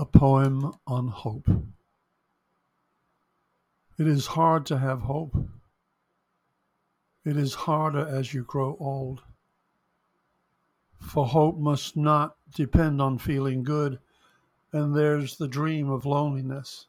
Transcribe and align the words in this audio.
A 0.00 0.06
poem 0.06 0.72
on 0.86 1.08
hope. 1.08 1.48
It 3.98 4.06
is 4.06 4.28
hard 4.28 4.64
to 4.66 4.78
have 4.78 5.00
hope. 5.00 5.34
It 7.24 7.36
is 7.36 7.52
harder 7.52 8.06
as 8.06 8.32
you 8.32 8.44
grow 8.44 8.76
old. 8.78 9.22
For 11.00 11.26
hope 11.26 11.58
must 11.58 11.96
not 11.96 12.36
depend 12.54 13.02
on 13.02 13.18
feeling 13.18 13.64
good, 13.64 13.98
and 14.72 14.94
there's 14.94 15.36
the 15.36 15.48
dream 15.48 15.90
of 15.90 16.06
loneliness 16.06 16.86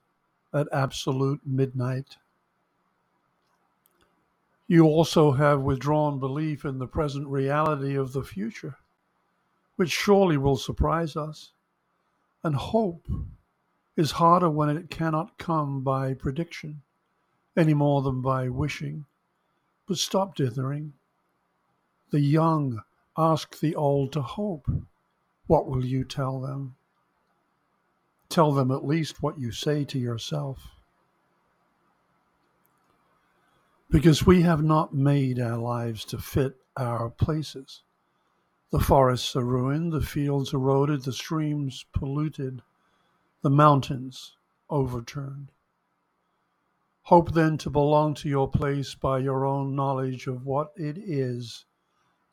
at 0.54 0.68
absolute 0.72 1.42
midnight. 1.44 2.18
You 4.68 4.86
also 4.86 5.32
have 5.32 5.62
withdrawn 5.62 6.20
belief 6.20 6.64
in 6.64 6.78
the 6.78 6.86
present 6.86 7.28
reality 7.28 7.96
of 7.96 8.14
the 8.14 8.24
future, 8.24 8.78
which 9.78 9.90
surely 9.90 10.38
will 10.38 10.58
surprise 10.58 11.16
us. 11.16 11.54
And 12.44 12.56
hope 12.56 13.08
is 13.98 14.12
harder 14.12 14.50
when 14.50 14.70
it 14.70 14.90
cannot 14.90 15.38
come 15.38 15.82
by 15.84 16.14
prediction 16.14 16.82
any 17.58 17.74
more 17.74 18.02
than 18.02 18.22
by 18.22 18.48
wishing. 18.48 19.06
But 19.86 19.98
stop 19.98 20.36
dithering. 20.36 20.94
The 22.12 22.22
young 22.22 22.82
ask 23.18 23.60
the 23.60 23.76
old 23.76 24.14
to 24.14 24.22
hope. 24.22 24.68
What 25.48 25.68
will 25.68 25.84
you 25.84 26.04
tell 26.06 26.40
them? 26.40 26.76
Tell 28.30 28.52
them 28.52 28.72
at 28.72 28.86
least 28.86 29.22
what 29.22 29.40
you 29.40 29.52
say 29.52 29.84
to 29.86 30.00
yourself. 30.00 30.60
Because 33.90 34.26
we 34.26 34.44
have 34.44 34.64
not 34.64 34.94
made 34.94 35.40
our 35.40 35.58
lives 35.58 36.06
to 36.06 36.20
fit 36.20 36.56
our 36.78 37.10
places. 37.10 37.82
The 38.72 38.80
forests 38.80 39.36
are 39.36 39.44
ruined, 39.44 39.92
the 39.92 40.02
fields 40.02 40.54
eroded, 40.54 41.04
the 41.04 41.12
streams 41.12 41.86
polluted, 41.92 42.62
the 43.42 43.50
mountains 43.50 44.38
overturned. 44.70 45.52
Hope 47.04 47.34
then 47.34 47.58
to 47.58 47.72
belong 47.72 48.14
to 48.16 48.30
your 48.30 48.48
place 48.48 48.94
by 48.94 49.18
your 49.18 49.44
own 49.44 49.76
knowledge 49.76 50.28
of 50.28 50.46
what 50.46 50.72
it 50.76 51.00
is 51.00 51.66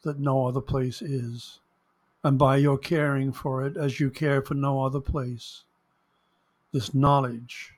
that 0.02 0.18
no 0.18 0.46
other 0.46 0.60
place 0.60 1.00
is, 1.00 1.60
and 2.22 2.38
by 2.38 2.58
your 2.58 2.76
caring 2.76 3.32
for 3.32 3.64
it 3.64 3.78
as 3.78 3.98
you 3.98 4.10
care 4.10 4.42
for 4.42 4.52
no 4.52 4.84
other 4.84 5.00
place. 5.00 5.64
This 6.72 6.92
knowledge 6.92 7.72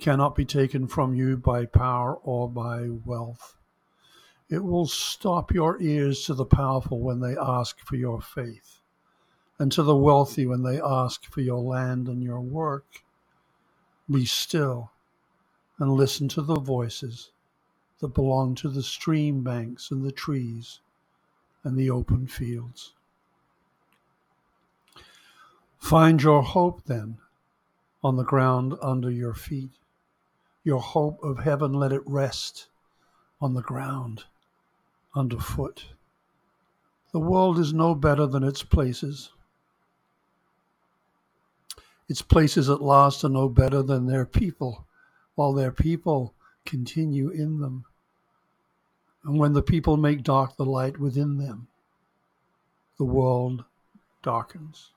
cannot 0.00 0.36
be 0.36 0.44
taken 0.44 0.86
from 0.86 1.14
you 1.14 1.36
by 1.36 1.66
power 1.66 2.14
or 2.14 2.48
by 2.48 2.88
wealth. 2.88 3.56
It 4.54 4.62
will 4.62 4.86
stop 4.86 5.52
your 5.52 5.82
ears 5.82 6.22
to 6.26 6.34
the 6.34 6.44
powerful 6.44 7.00
when 7.00 7.18
they 7.18 7.36
ask 7.36 7.80
for 7.80 7.96
your 7.96 8.20
faith, 8.20 8.82
and 9.58 9.72
to 9.72 9.82
the 9.82 9.96
wealthy 9.96 10.46
when 10.46 10.62
they 10.62 10.80
ask 10.80 11.24
for 11.24 11.40
your 11.40 11.58
land 11.58 12.06
and 12.06 12.22
your 12.22 12.40
work. 12.40 13.02
Be 14.08 14.24
still 14.24 14.92
and 15.80 15.90
listen 15.90 16.28
to 16.28 16.42
the 16.42 16.60
voices 16.60 17.32
that 17.98 18.14
belong 18.14 18.54
to 18.54 18.68
the 18.68 18.84
stream 18.84 19.42
banks 19.42 19.90
and 19.90 20.04
the 20.04 20.12
trees 20.12 20.78
and 21.64 21.76
the 21.76 21.90
open 21.90 22.28
fields. 22.28 22.92
Find 25.78 26.22
your 26.22 26.44
hope 26.44 26.84
then 26.84 27.18
on 28.04 28.14
the 28.14 28.22
ground 28.22 28.74
under 28.80 29.10
your 29.10 29.34
feet. 29.34 29.72
Your 30.62 30.80
hope 30.80 31.18
of 31.24 31.40
heaven, 31.40 31.72
let 31.72 31.92
it 31.92 32.06
rest 32.06 32.68
on 33.40 33.54
the 33.54 33.62
ground 33.62 34.26
underfoot. 35.14 35.86
The 37.12 37.20
world 37.20 37.58
is 37.58 37.72
no 37.72 37.94
better 37.94 38.26
than 38.26 38.42
its 38.42 38.62
places. 38.62 39.30
Its 42.08 42.22
places 42.22 42.68
at 42.68 42.82
last 42.82 43.24
are 43.24 43.28
no 43.28 43.48
better 43.48 43.82
than 43.82 44.06
their 44.06 44.26
people, 44.26 44.86
while 45.36 45.52
their 45.52 45.72
people 45.72 46.34
continue 46.66 47.30
in 47.30 47.60
them. 47.60 47.84
And 49.24 49.38
when 49.38 49.52
the 49.54 49.62
people 49.62 49.96
make 49.96 50.22
dark 50.22 50.56
the 50.56 50.66
light 50.66 50.98
within 50.98 51.38
them, 51.38 51.68
the 52.98 53.04
world 53.04 53.64
darkens. 54.22 54.90